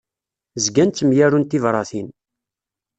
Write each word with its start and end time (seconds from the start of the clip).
Zgan 0.63 0.89
ttemyarun 0.91 1.43
tibratin. 1.49 2.07